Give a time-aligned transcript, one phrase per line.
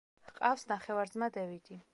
[0.29, 1.83] ჰყავს ნახევარძმა დევიდი.